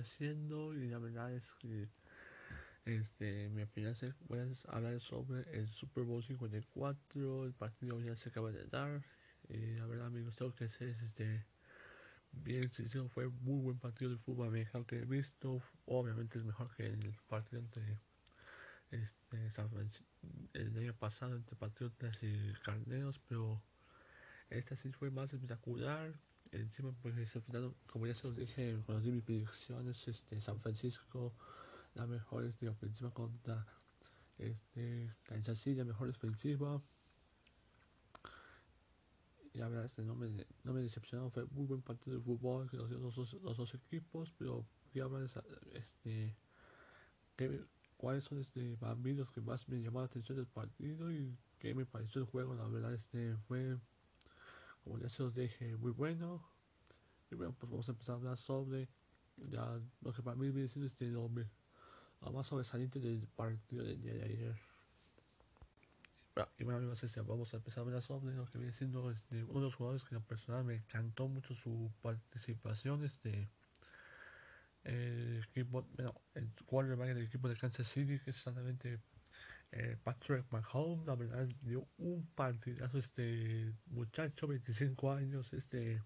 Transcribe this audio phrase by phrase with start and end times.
[0.00, 1.88] haciendo y la verdad es que
[2.84, 8.16] este, mi opinión es voy a hablar sobre el Super Bowl 54, el partido ya
[8.16, 9.02] se acaba de dar
[9.48, 11.44] y la verdad amigos tengo que ser este
[12.32, 16.74] bien sincero fue muy buen partido de fútbol americano que he visto obviamente es mejor
[16.74, 17.98] que el partido entre
[18.90, 19.52] este,
[20.54, 23.62] el año pasado entre Patriotas y Carneros pero
[24.48, 26.14] esta sí fue más espectacular
[26.52, 27.14] encima pues
[27.86, 31.34] como ya se los dije con las mis predicciones este San Francisco
[31.94, 33.66] la mejor este, ofensiva contra
[34.38, 36.82] este Kansas City la mejor defensiva.
[39.52, 42.68] Y la verdad este no me, no me decepcionó fue muy buen partido de fútbol
[42.72, 46.36] los, los, dos, los dos equipos pero quería hablar de este
[47.36, 47.64] que,
[47.96, 51.84] cuáles son este los que más me llamó la atención del partido y que me
[51.84, 53.76] pareció el juego la verdad este fue
[54.84, 56.44] como ya se los dije, muy bueno.
[57.30, 58.88] Y bueno, pues vamos a empezar a hablar sobre
[59.36, 61.48] ya lo que para mí viene siendo este nombre,
[62.20, 64.56] lo más sobresaliente del partido del día de ayer.
[66.58, 69.44] y bueno amigos, este, vamos a empezar a hablar sobre lo que viene siendo este,
[69.44, 73.50] uno de los jugadores que en personal me encantó mucho su participación, este
[74.84, 78.98] el equipo, bueno, el quarterback del equipo de Kansas City, que es exactamente
[79.72, 86.02] eh, Patrick Mahomes, la verdad, dio un partidazo este muchacho, 25 años, este,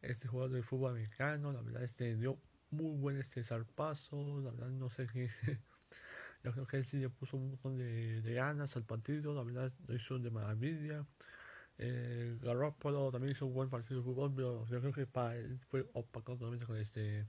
[0.00, 2.38] este jugador de fútbol americano, la verdad, este dio
[2.70, 5.28] muy buen este zarpazo, la verdad, no sé qué.
[6.44, 9.72] Yo creo que él sí le puso un montón de, ganas al partido, la verdad,
[9.88, 11.04] lo hizo de maravilla.
[11.78, 15.06] Eh, Garoppolo también hizo un buen partido de fútbol, pero yo creo que
[15.66, 17.26] fue opacado totalmente con este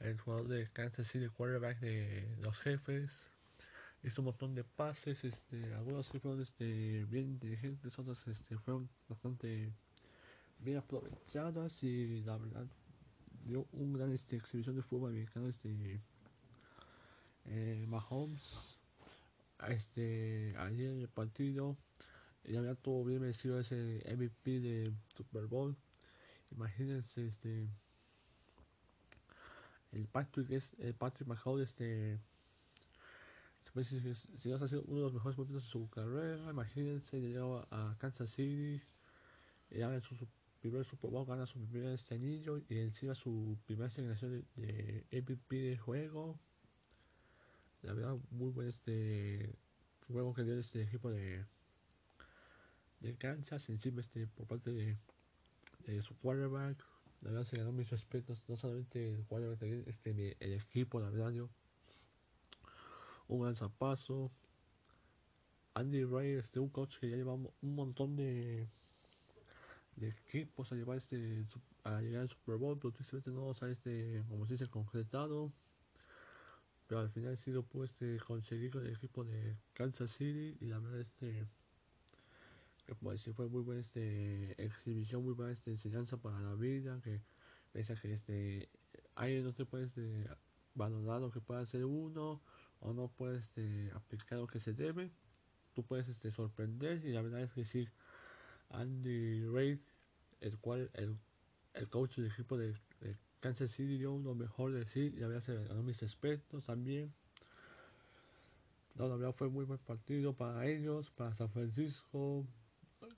[0.00, 3.30] el jugador de Kansas City, quarterback de los jefes
[4.02, 8.88] hizo un montón de pases, este, algunas sí fueron este, bien inteligentes, otras este, fueron
[9.08, 9.72] bastante
[10.58, 12.66] bien aprovechadas y la verdad
[13.44, 16.00] dio un gran este, exhibición de fútbol americano este
[17.46, 18.78] eh, Mahomes
[19.68, 21.76] este ayer en el partido
[22.44, 25.76] y verdad todo bien merecido ese MVP de Super Bowl.
[26.50, 27.68] Imagínense este
[29.92, 32.18] el Patrick es el Patrick Mahomes este
[33.82, 37.96] si, no ha sido uno de los mejores momentos de su carrera, imagínense, llegaba a
[37.98, 38.82] Kansas City,
[39.70, 40.26] y gana su,
[40.60, 45.56] primer Super Bowl, gana su primer este anillo y encima su primera asignación de, MVP
[45.56, 46.38] de juego.
[47.82, 49.54] La verdad, muy buen este
[50.06, 51.46] juego que dio este equipo de,
[53.00, 54.98] de Kansas, encima este por parte de,
[55.86, 56.84] de su quarterback.
[57.22, 61.10] La verdad se ganó mis respetos, no solamente el quarterback, también este, el equipo, la
[61.10, 61.48] verdad yo
[63.30, 64.30] un alzapaso.
[65.74, 68.68] Andy Ray, este, un coach que ya lleva un montón de,
[69.96, 71.46] de equipos a llevar este
[71.84, 75.52] a llegar al Super Bowl, pero tristemente no sale este, como se dice, concretado.
[76.86, 80.66] Pero al final sí lo pudo este, conseguir con el equipo de Kansas City y
[80.66, 81.46] la verdad este
[82.98, 87.22] como decir, fue muy buena este exhibición, muy buena esta enseñanza para la vida, que
[87.72, 88.68] piensa que este
[89.14, 90.28] ahí no se puede este,
[90.74, 92.42] valorar lo que puede hacer uno
[92.80, 95.10] o no puedes este, aplicar lo que se debe,
[95.74, 97.88] tú puedes este, sorprender y la verdad es que sí,
[98.70, 99.78] Andy Reid,
[100.40, 101.16] el cual el,
[101.74, 102.74] el coach del equipo de,
[103.40, 107.10] Kansas City dio lo mejor de sí y la verdad se ganó mis respetos también.
[108.96, 112.46] la verdad fue muy buen partido para ellos, para San Francisco.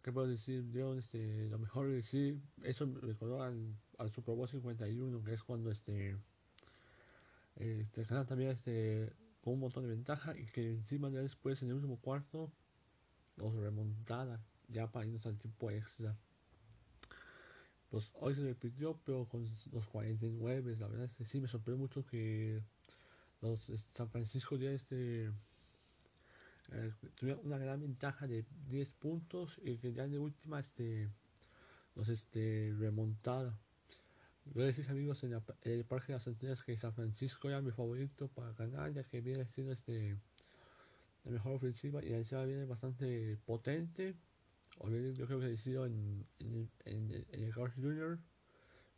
[0.01, 0.71] ¿Qué puedo decir?
[0.71, 2.41] Dieron este, lo mejor de sí.
[2.63, 6.17] Eso me recordó al, al Super Bowl 51, que es cuando este,
[7.57, 9.13] este también este
[9.43, 12.51] con un montón de ventaja y que encima ya después en el último cuarto
[13.37, 16.17] los remontada ya para irnos al tiempo extra.
[17.91, 21.79] Pues hoy se repitió, pero con los 49, la verdad es que sí me sorprendió
[21.79, 22.63] mucho que
[23.43, 25.31] los San Francisco ya este
[26.71, 31.11] eh, tuvieron una gran ventaja de 10 puntos y que ya en la última este
[31.95, 33.59] los este remontada
[34.45, 38.53] Gracias amigos en, el Parque de las Antillas que San Francisco era mi favorito para
[38.53, 40.19] ganar ya que viene siendo este
[41.25, 44.17] la mejor ofensiva y encima viene bastante potente.
[44.79, 48.19] Obviamente yo creo que sido en, en, en, el Carlos Jr.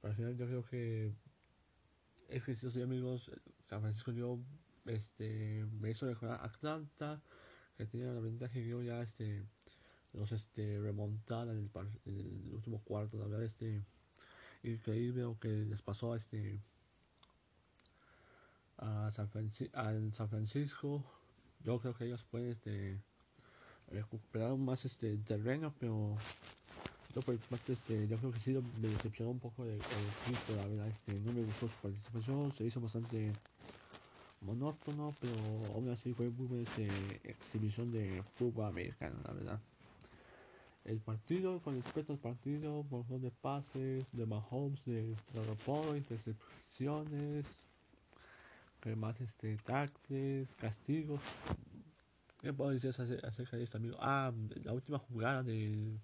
[0.00, 1.12] Pero al final yo creo que
[2.29, 3.31] es que si amigos,
[3.61, 4.41] San Francisco yo
[4.87, 7.23] este me hizo mejorar Atlanta
[7.76, 9.44] que tenía la ventaja que yo ya este
[10.14, 11.70] los este remontada en el,
[12.06, 13.85] en el último cuarto, la verdad este
[14.64, 16.61] increíble lo que les pasó a este
[18.78, 19.31] a San,
[20.12, 21.05] San Francisco
[21.62, 23.00] yo creo que ellos pueden este,
[23.88, 26.16] recuperar más este terreno pero
[27.14, 30.67] Yo por parte, este, yo creo que sí me decepcionó un poco el, equipo, la
[30.67, 33.32] verdad, este, no me gustó su participación, se hizo bastante
[34.40, 35.32] monótono, pero
[35.75, 36.88] aún así fue muy buena este,
[37.22, 39.60] exhibición de fútbol americano, la verdad.
[40.84, 47.46] El partido, con respecto al partido, montón de pases, de Mahomes, de Garoppolo, intercepciones,
[48.94, 51.20] más este, tacles, castigos.
[52.42, 53.96] ¿Qué puedo decir acerca de esto, amigo?
[53.98, 54.31] Ah,
[54.62, 55.98] la última jugada de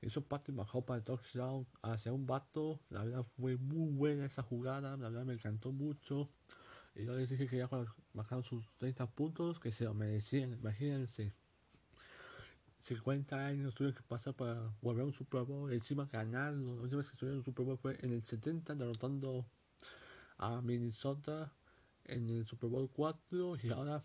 [0.00, 2.80] hizo Patrick Mahomes para el touchdown hacia un vato.
[2.90, 6.28] La verdad fue muy buena esa jugada, la verdad me encantó mucho.
[6.96, 7.70] Y yo les dije que ya
[8.12, 11.32] bajaron sus 30 puntos, que se lo merecían, imagínense.
[12.80, 16.54] 50 años tuvieron que pasar para volver a un Super Bowl, encima ganar.
[16.54, 19.46] La última vez que estuvieron en un Super Bowl fue en el 70, derrotando
[20.38, 21.52] a Minnesota
[22.04, 24.04] en el Super Bowl 4 y ahora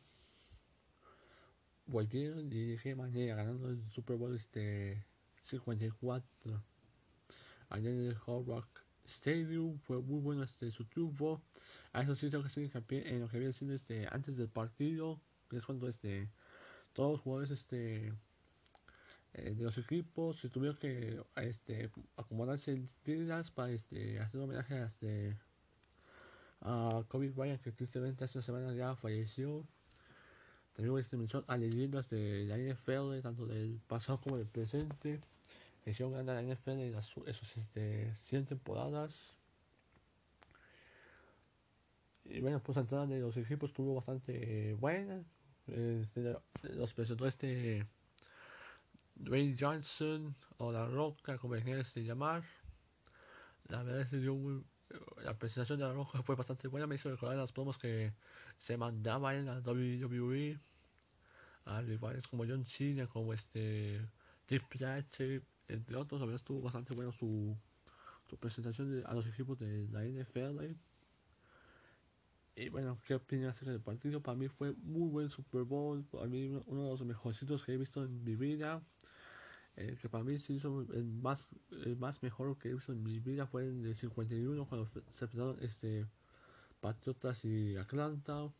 [1.86, 5.06] volvieron y de qué manera ganando el Super Bowl este
[5.44, 6.64] 54
[7.70, 8.68] allá en el Hard Rock
[9.06, 11.42] Stadium fue muy bueno este su triunfo
[11.92, 14.50] a eso sí tengo que hacer hincapié en lo que había sido este antes del
[14.50, 16.30] partido que es cuando este
[16.94, 18.14] todos los jugadores este
[19.34, 24.76] eh, de los equipos se tuvieron que este acomodarse en filas para este hacer homenaje
[24.76, 25.38] a este
[26.62, 29.66] a Kobe Bryant que tristemente hace una semana ya falleció
[30.76, 35.20] también este mención a leyendas de la NFL tanto del pasado como del presente
[35.92, 39.34] hicieron ganar la NFL en las, esos este, 100 temporadas.
[42.26, 45.24] Y bueno, pues la entrada de los equipos estuvo bastante buena.
[45.68, 47.86] Este, los presentó este
[49.16, 52.44] Dwayne Johnson o La Roca, como quieras llamar.
[53.68, 54.64] La verdad es que dio
[55.24, 56.88] la presentación de La Roca fue bastante buena.
[56.88, 58.14] Me hizo recordar las promos que
[58.58, 60.60] se mandaban en la WWE
[61.66, 64.02] a rivales como John Cena, como este
[64.46, 67.58] Triple H, entre otros, la verdad estuvo bastante bueno su,
[68.30, 70.76] su presentación a los equipos de la NFL.
[72.56, 74.22] Y bueno, ¿qué opinas acerca del partido?
[74.22, 77.78] Para mí fue muy buen Super Bowl, para mí uno de los mejorcitos que he
[77.78, 78.84] visto en mi vida.
[79.76, 81.50] El que para mí se hizo el más,
[81.86, 85.58] el más mejor que visto en mi vida fue el de 51 cuando se enfrentaron
[85.62, 86.06] este,
[86.80, 88.52] Patriotas y Atlanta.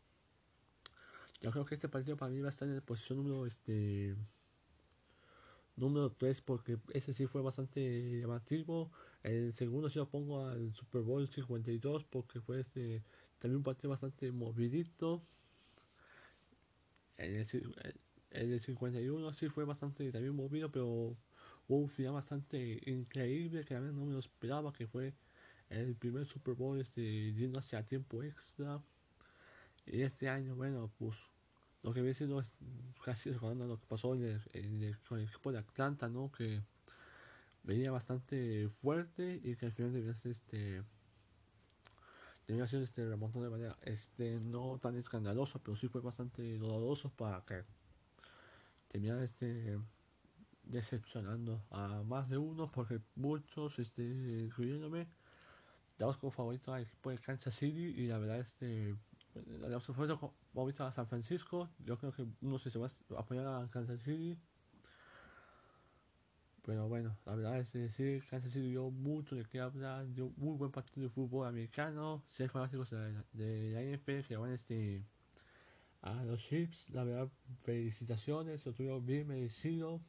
[1.40, 4.16] Yo creo que este partido para mí va a estar en la posición número este
[5.76, 8.90] número 3 porque ese sí fue bastante llamativo.
[9.22, 13.02] El segundo sí lo pongo al Super Bowl 52 porque fue este,
[13.38, 15.22] también un partido bastante movidito.
[17.18, 17.46] En el,
[18.34, 21.16] 51 sí fue bastante también movido, pero
[21.68, 25.14] hubo un final bastante increíble que a mí no me lo esperaba, que fue
[25.70, 28.82] el primer Super Bowl este, yendo hacia tiempo extra.
[29.86, 31.16] Y este año, bueno, pues
[31.82, 32.42] lo que viene siendo
[33.04, 36.32] casi recordando lo que pasó en el, con el equipo de Atlanta, ¿no?
[36.32, 36.62] Que
[37.62, 40.82] venía bastante fuerte y que al final debía ser este
[42.46, 47.10] debía ser este remontón de manera este no tan escandaloso pero sí fue bastante doloroso
[47.10, 47.64] para que
[48.94, 49.76] terminara este
[50.62, 55.08] decepcionando a más de uno porque muchos este incluyéndome
[55.98, 58.94] damos como favorito al equipo de Kansas City y la verdad este
[59.34, 61.68] la favorita a San Francisco.
[61.80, 64.38] Yo creo que no sé si va a apoyar a Kansas City.
[66.62, 70.56] Pero bueno, la verdad es decir, Kansas City dio mucho de qué hablar, dio muy
[70.56, 75.04] buen partido de fútbol americano, seis fanáticos de, de, la NFL que van este,
[76.04, 77.28] a los Chips, la verdad,
[77.60, 80.02] felicitaciones, lo tuvieron bien merecido.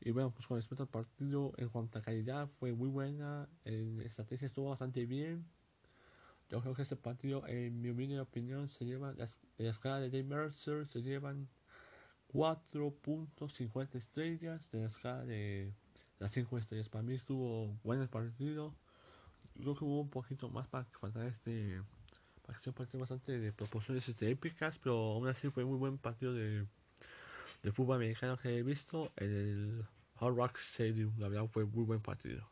[0.00, 4.00] Y bueno, pues con respecto al partido, en cuanto a calidad, fue muy buena, en
[4.02, 5.46] estrategia estuvo bastante bien.
[6.50, 10.10] Yo creo que este partido, en mi humilde opinión, se lleva, la, la escala de
[10.10, 11.48] Dave Mercer se llevan
[12.34, 15.72] 4.50 estrellas de la escala de
[16.18, 16.90] las 5 estrellas.
[16.90, 18.74] Para mí estuvo bueno el partido.
[19.54, 21.80] Creo que hubo un poquito más para que faltara este.
[22.66, 26.66] Un partido bastante de proporciones este, épicas, pero aún así fue muy buen partido de,
[27.62, 29.84] de fútbol americano que he visto en el
[30.20, 31.12] Hard Rock Stadium.
[31.18, 32.48] La verdad fue muy buen partido.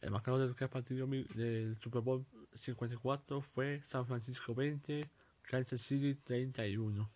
[0.00, 2.24] El marcador del partido del Super Bowl
[2.54, 5.08] 54 fue San Francisco 20,
[5.42, 7.10] Kansas City 31.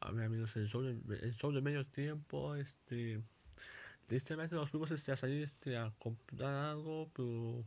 [0.00, 3.22] A ver amigos, el show de, el show de medio tiempo, este...
[4.06, 7.64] Tristemente nos fuimos este, a salir este, a comprar algo, pero...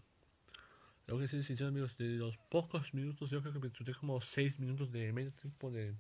[1.06, 4.22] Tengo que ser sincero amigos, de los pocos minutos, yo creo que me disfruté como
[4.22, 5.96] 6 minutos de medio tiempo de,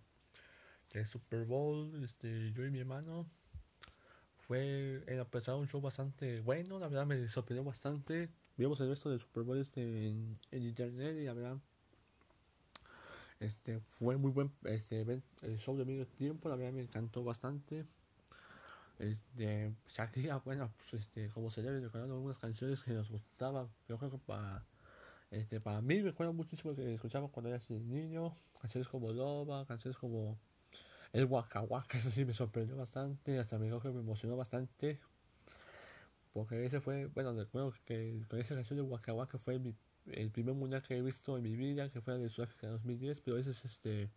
[0.93, 3.29] de Super Bowl, este, yo y mi hermano.
[4.47, 9.09] Fue en pesar un show bastante bueno, la verdad me sorprendió bastante vimos el resto
[9.09, 11.57] del Super Bowl este, en, internet y la verdad
[13.39, 15.01] este fue muy buen este
[15.41, 17.85] el show de medio tiempo la verdad me encantó bastante
[18.99, 23.67] Este, Shakira, bueno, pues este, como se debe recordando algunas canciones que nos gustaban.
[23.89, 24.63] Yo creo que para,
[25.33, 28.35] este, para mí me acuerdo muchísimo que escuchaba cuando era niño.
[28.61, 30.37] Canciones como Loba, canciones como
[31.11, 33.39] El Waka eso sí me sorprendió bastante.
[33.39, 34.99] Hasta me, que me emocionó bastante.
[36.33, 39.59] Porque ese fue, bueno, recuerdo que con esa canción de Waka Waka fue
[40.11, 43.21] el primer mundial que he visto en mi vida, que fue el de Sudáfrica 2010.
[43.21, 44.09] Pero ese es este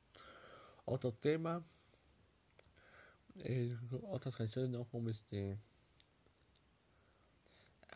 [0.84, 1.64] otro tema
[3.44, 3.76] eh,
[4.08, 4.84] otras canciones, ¿no?
[4.84, 5.58] Como este.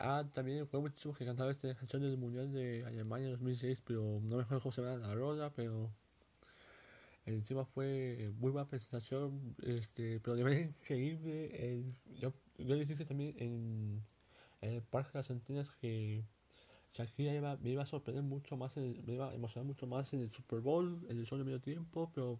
[0.03, 4.41] Ah, también muchísimo que cantaba esta canción del Mundial de Alemania 2006, pero no me
[4.41, 5.91] acuerdo cómo se llama la rola, pero
[7.27, 11.85] el tema fue muy buena presentación, este, pero de manera increíble.
[12.19, 14.03] Yo, yo les dije también en,
[14.61, 16.25] el Parque de las Antenas que
[16.93, 20.31] Shakira me iba a sorprender mucho más, me iba a emocionar mucho más en el
[20.31, 22.39] Super Bowl, en el show de medio tiempo, pero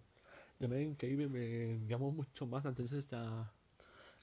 [0.58, 3.54] de manera increíble me llamó mucho más entonces a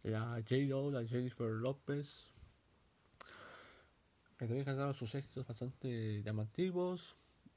[0.02, 2.27] la J-Lo, la Jennifer López,
[4.38, 7.16] que también cantaron sus éxitos bastante llamativos.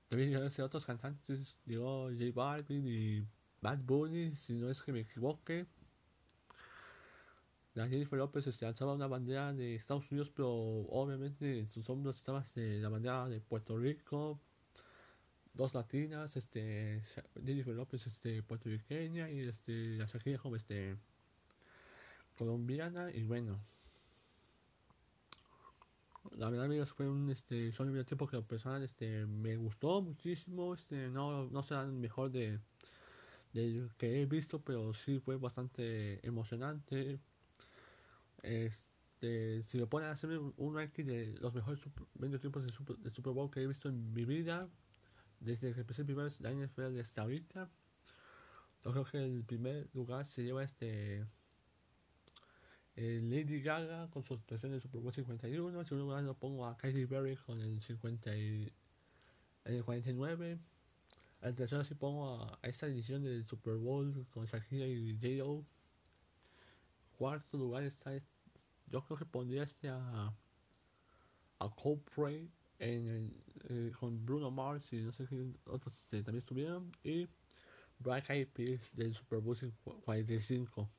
[0.10, 3.26] También llegaron a otros cantantes, llegó J Balvin y
[3.62, 5.68] Bad Bunny, si no es que me equivoque.
[7.76, 12.18] La Jennifer López este, lanzaba una bandera de Estados Unidos, pero obviamente en sus hombros
[12.18, 14.42] estaba este, la bandera de Puerto Rico,
[15.54, 17.02] dos latinas, este,
[17.46, 20.98] Jennifer López, este, puertorriqueña y este, la Shakira este,
[22.38, 23.64] colombiana y bueno.
[26.38, 31.10] La verdad amigos fue un este de tiempo que personal este me gustó muchísimo, este
[31.10, 32.60] no, no será el mejor de,
[33.54, 37.20] de que he visto, pero sí fue bastante emocionante.
[38.44, 42.06] Este, si me ponen a hacerme un ranking de los mejores super,
[42.40, 44.70] tiempos de Super, de Super Bowl que he visto en mi vida,
[45.40, 47.70] desde que empecé el primer la NFL hasta ahorita,
[48.84, 51.26] yo creo que el primer lugar se lleva este
[52.96, 55.80] Lady Gaga con su actuación del Super Bowl 51.
[55.80, 58.72] En segundo lugar lo pongo a Kylie Berry con el 50 y,
[59.66, 60.60] el 49.
[61.42, 65.66] En tercero sí pongo a, esta edición del Super Bowl con Shakira y J.O.
[67.18, 68.12] Cuarto lugar está
[68.88, 70.34] yo creo que pondría este a
[71.62, 77.28] a Coldplay eh, con Bruno Mars y no sé qué otros este, también estuvieron y
[78.00, 79.56] Black Eyed Peas del Super Bowl
[80.04, 80.90] 45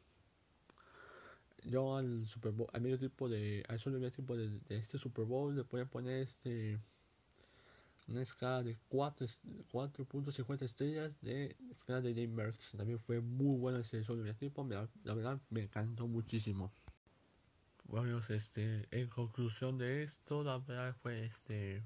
[1.64, 5.54] yo al Super al medio tipo de al solo medio tipo de, este Super Bowl
[5.54, 6.78] le voy a poner este
[8.08, 14.22] una escala de 4.50 estrellas de escala de Game también fue muy bueno ese solo
[14.22, 16.72] medio tipo la, la verdad me encantó muchísimo.
[17.84, 21.82] Bueno, este, en conclusión de esto, la verdad fue este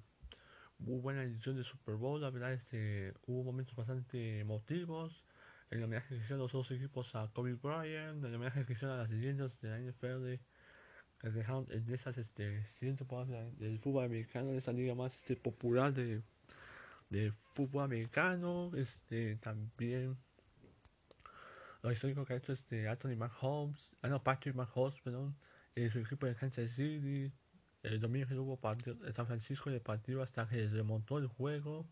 [0.78, 5.24] muy buena edición de Super Bowl, la verdad este hubo momentos bastante emotivos,
[5.70, 9.02] el homenaje que hicieron los dos equipos a Kobe Bryant, el homenaje que hicieron a
[9.02, 10.42] las leyendas de la NFL
[11.18, 12.62] que dejaron en esas este
[13.58, 16.22] del fútbol americano, de esa liga más este popular de,
[17.08, 20.16] de fútbol americano, este también
[21.82, 25.36] lo histórico que ha hecho este Anthony Mahomes, ah no Patrick Mahomes, perdón,
[25.76, 27.32] eh, su equipo de Kansas City.
[27.82, 31.28] El domingo que tuvo partido en San Francisco el partido hasta que se remontó el
[31.28, 31.86] juego.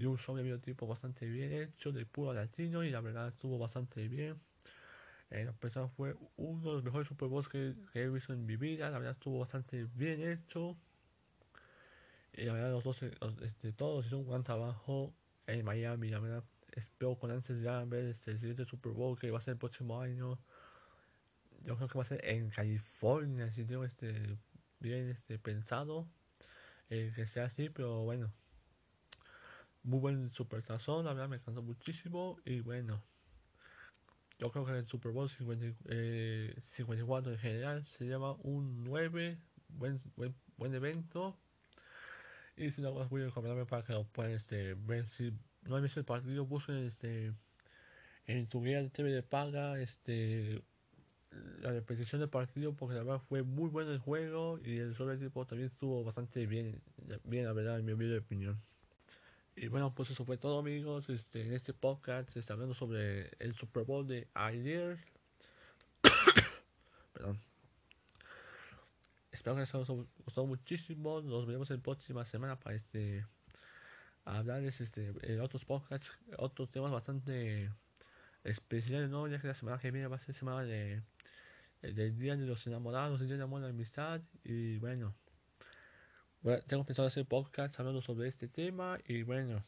[0.00, 3.28] Y un show de medio tipo bastante bien hecho, de puro latino, y la verdad
[3.28, 4.40] estuvo bastante bien.
[5.30, 8.56] Eh, a pesar fue uno de los mejores Super Bowls que, he visto en mi
[8.56, 8.88] vida.
[8.88, 10.74] La verdad estuvo bastante bien hecho.
[12.32, 13.02] Y la verdad los dos,
[13.42, 15.12] este, todos hicieron un gran trabajo
[15.46, 16.08] en Miami.
[16.08, 19.52] La verdad espero con ansias ya ver este, siguiente Super Bowl que va a ser
[19.52, 20.38] el próximo año
[21.62, 24.38] yo creo que va a ser en California, si tengo este
[24.78, 26.08] bien este pensado
[26.88, 28.32] eh, que sea así, pero bueno.
[29.82, 33.02] Muy buen Super Tazón, la verdad me encantó muchísimo y bueno.
[34.38, 35.66] Yo creo que el Super Bowl 50,
[36.60, 41.38] 54 eh, en general se llama un 9, buen, buen, buen evento.
[42.56, 45.06] Y si no, os voy a recomendarme para que lo puedan este, ver.
[45.08, 45.32] Si
[45.62, 47.34] no han visto el partido, busquen este,
[48.26, 50.62] en tu guía de TV de paga este,
[51.60, 55.16] la repetición del partido porque la verdad fue muy bueno el juego y el sobre
[55.18, 56.82] tipo también estuvo bastante bien,
[57.24, 58.60] bien la verdad en mi opinión.
[59.56, 61.08] Y bueno, pues eso fue todo amigos.
[61.08, 64.98] Este, en este podcast está hablando sobre el Super Bowl de ayer.
[67.12, 67.40] Perdón.
[69.32, 69.84] Espero que les haya
[70.24, 71.20] gustado muchísimo.
[71.20, 73.26] Nos vemos en próxima semana para este
[74.24, 77.72] hablarles este, otros podcasts, otros temas bastante
[78.44, 79.26] especiales, ¿no?
[79.28, 81.02] Ya que la semana que viene va a ser semana de
[81.82, 84.20] el del Día de los Enamorados, el Día de Amor Amistad.
[84.44, 85.14] Y bueno,
[86.66, 88.98] tengo pensado hacer podcast hablando sobre este tema.
[89.06, 89.62] Y bueno,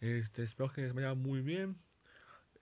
[0.00, 1.76] este, espero que les vaya muy bien.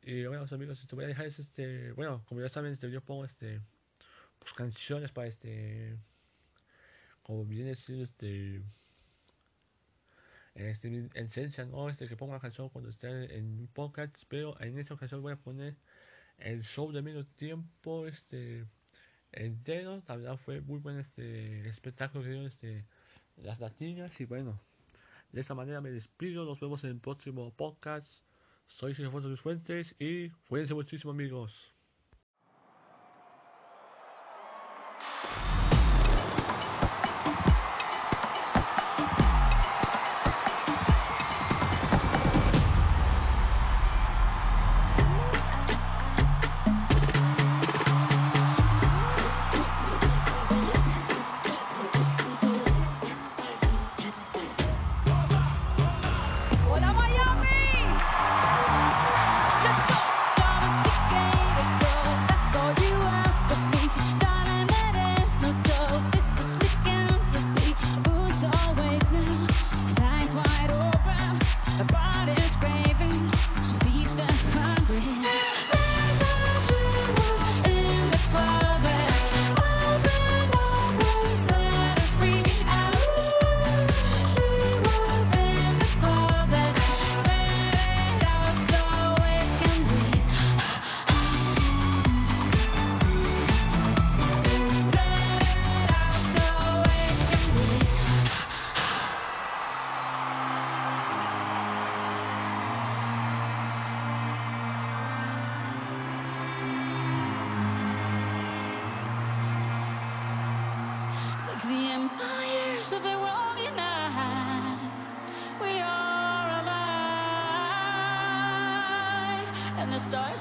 [0.03, 3.25] Y bueno, amigos, te voy a dejar este, bueno, como ya saben, este, yo pongo
[3.25, 3.61] este,
[4.39, 5.97] pues canciones para este,
[7.23, 8.63] como viene decir este,
[10.55, 11.89] este, en esencia, ¿no?
[11.89, 15.33] Este, que pongo la canción cuando esté en un podcast, pero en esta ocasión voy
[15.33, 15.77] a poner
[16.39, 18.67] el show de medio tiempo, este,
[19.33, 22.87] entero, la verdad fue muy buen este espectáculo que dieron este,
[23.37, 24.61] las latinas y bueno,
[25.33, 28.09] de esta manera me despido, nos vemos en el próximo podcast.
[28.67, 31.72] Soy Sergio Luis Fuentes y cuídense muchísimo amigos.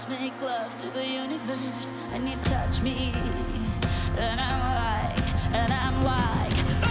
[0.01, 3.13] Stars make love to the universe, and you touch me,
[4.17, 6.90] and I'm like, and I'm like.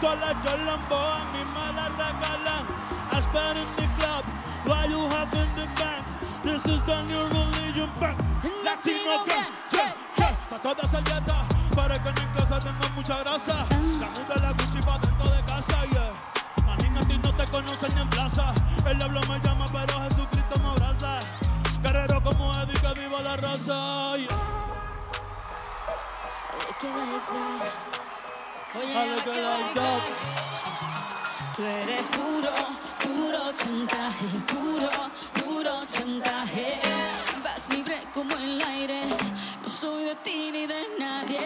[0.00, 2.66] todas las Jolambo, a mí me las regalan.
[3.12, 4.24] I spend in the club,
[4.64, 6.04] what you have in the bank.
[6.42, 8.18] This is the new religion bank.
[8.64, 10.36] Latino gang, yeah, yeah.
[10.44, 13.66] Está toda sellada, pero es que en casa tengo mucha grasa.
[14.00, 16.64] La muda la Gucci pa' dentro de casa, yeah.
[16.66, 18.52] Manín, a ti no te conocen en plaza.
[18.86, 21.20] El diablo me llama, pero Jesucristo me abraza.
[21.82, 24.28] Guerrero como Eddie, que viva la raza, yeah.
[26.58, 27.95] Like it like that.
[28.78, 30.12] Oye, like.
[31.56, 32.52] Tú eres puro,
[33.02, 34.90] puro chantaje, puro,
[35.32, 36.80] puro chantaje.
[37.42, 39.00] Vas libre como el aire.
[39.62, 41.45] No soy de ti ni de nadie.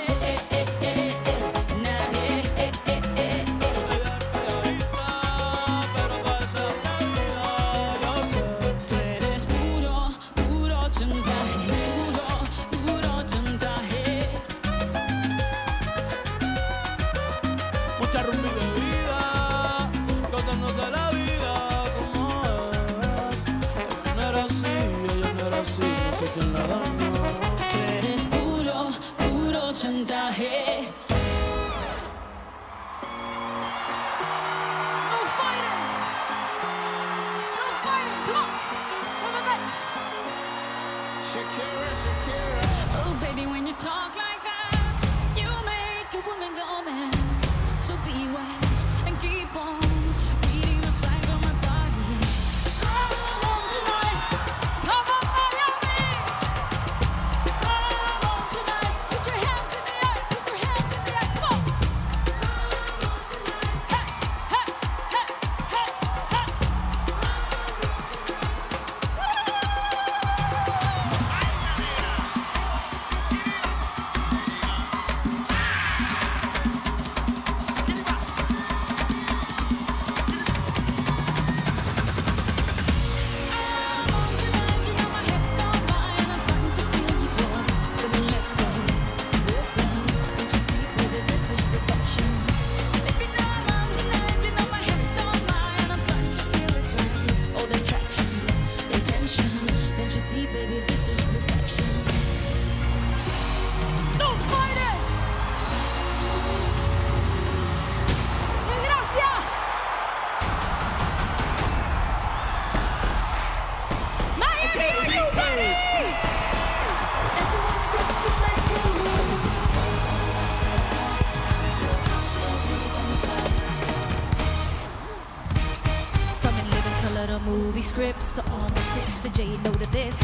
[128.00, 130.16] Scripts to all my six to J know to this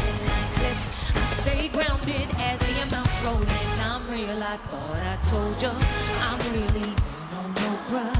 [0.57, 0.87] clips.
[1.15, 3.79] I stay grounded as the amounts roll in.
[3.91, 5.69] I'm real, I thought I told you.
[6.25, 6.89] I'm really
[7.31, 8.17] no no bruh.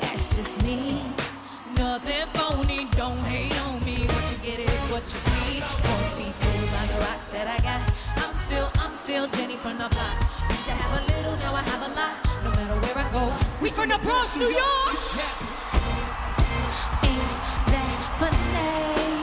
[0.00, 1.02] That's just me.
[1.76, 3.96] Nothing phony, don't hate on me.
[4.10, 5.60] What you get is what you see.
[5.86, 7.82] Don't be fooled by the rocks that I got.
[8.24, 10.16] I'm still, I'm still Jenny from the block.
[10.50, 12.14] Used to have a little, now I have a lot.
[12.42, 13.24] No matter where I go,
[13.62, 15.65] we from the Bronx, New York.
[18.66, 19.15] Hey.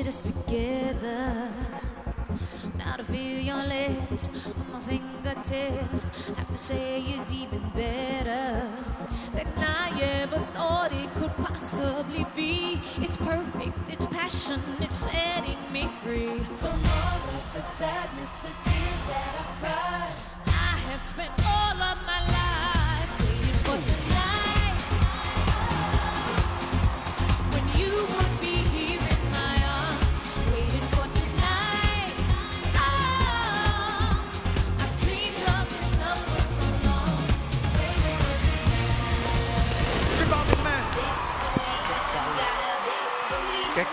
[0.00, 1.50] Pictured us together.
[2.78, 6.04] Now to feel your lips on my fingertips,
[6.36, 8.68] have to say is even better
[9.34, 12.80] than I ever thought it could possibly be.
[12.98, 19.02] It's perfect, it's passion, it's setting me free from all of the sadness, the tears
[19.08, 20.14] that I've cried.
[20.46, 22.79] I have spent all of my life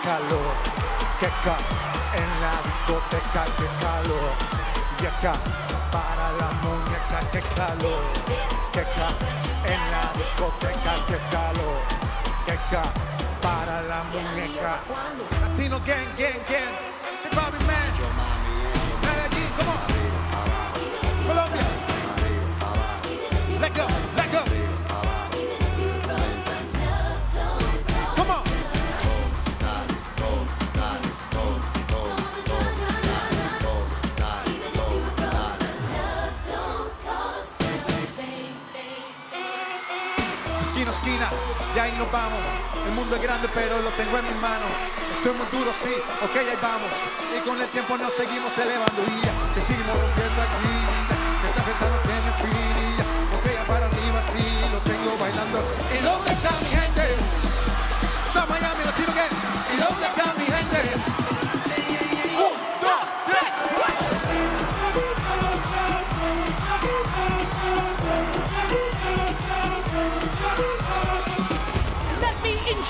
[0.08, 0.54] calor,
[1.20, 1.78] qué calor
[2.22, 4.32] en la discoteca, qué calor.
[5.02, 5.34] Y acá
[5.92, 8.04] para la muñeca, que calor,
[8.72, 9.08] que ca
[9.74, 11.80] en la discoteca, que calor,
[12.46, 12.84] que ca
[13.42, 14.80] para la muñeca.
[15.42, 15.78] Latino
[42.12, 42.40] vamos.
[42.86, 44.70] El mundo es grande, pero lo tengo en mis manos.
[45.12, 45.92] Estoy muy duro, sí,
[46.22, 46.92] ok, ahí vamos.
[47.36, 50.74] Y con el tiempo nos seguimos elevando y ya, que seguimos rompiendo aquí.
[51.48, 55.58] esta fiesta no tiene fin y ya, para arriba, sí, los tengo bailando.
[55.92, 57.04] ¿Y dónde está mi gente?
[58.32, 59.26] Soy Miami, lo tiro que.
[59.74, 60.37] ¿Y dónde está mi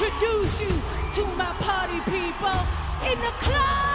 [0.01, 0.69] introduce you
[1.13, 2.55] to my party people
[3.11, 3.88] in the club.